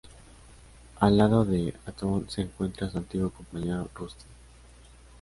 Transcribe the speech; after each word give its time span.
Al 0.99 1.15
lado 1.15 1.45
de 1.45 1.75
Hatton 1.85 2.27
se 2.27 2.41
encuentra 2.41 2.89
su 2.89 2.97
antiguo 2.97 3.29
compañero 3.29 3.87
Rusty. 3.93 4.25